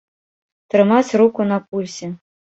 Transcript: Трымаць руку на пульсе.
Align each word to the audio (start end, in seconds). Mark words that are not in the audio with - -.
Трымаць 0.75 1.15
руку 1.23 1.47
на 1.51 1.61
пульсе. 1.69 2.13